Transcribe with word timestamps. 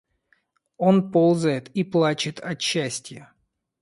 Он 0.77 1.11
ползает 1.11 1.69
и 1.75 1.83
плачет 1.83 2.39
от 2.39 2.59
счастья. 2.59 3.31